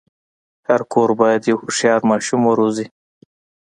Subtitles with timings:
[0.67, 2.85] هر کور باید یو هوښیار ماشوم وروزي.